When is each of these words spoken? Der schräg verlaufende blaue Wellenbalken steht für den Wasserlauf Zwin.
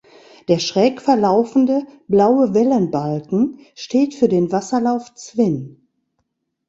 Der 0.47 0.57
schräg 0.57 0.99
verlaufende 0.99 1.83
blaue 2.07 2.55
Wellenbalken 2.55 3.59
steht 3.75 4.15
für 4.15 4.27
den 4.27 4.51
Wasserlauf 4.51 5.13
Zwin. 5.13 5.85